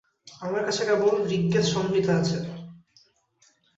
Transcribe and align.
আমার 0.41 0.61
কাছে 0.65 0.81
কেবল 0.87 1.15
ঋগ্বেদ-সংহিতা 1.31 2.13
আছে। 2.21 2.37